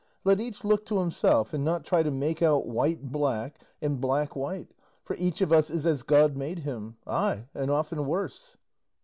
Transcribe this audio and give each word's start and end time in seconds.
Let 0.23 0.41
each 0.41 0.63
look 0.63 0.83
to 0.87 0.97
himself 0.97 1.53
and 1.53 1.63
not 1.63 1.85
try 1.85 2.01
to 2.01 2.09
make 2.09 2.41
out 2.41 2.65
white 2.65 3.11
black, 3.11 3.61
and 3.83 4.01
black 4.01 4.35
white; 4.35 4.71
for 5.03 5.15
each 5.19 5.41
of 5.41 5.51
us 5.51 5.69
is 5.69 5.85
as 5.85 6.01
God 6.01 6.35
made 6.35 6.57
him, 6.65 6.97
aye, 7.05 7.45
and 7.53 7.69
often 7.69 8.07
worse." 8.07 8.57